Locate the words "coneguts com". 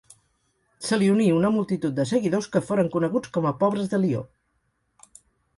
2.97-3.49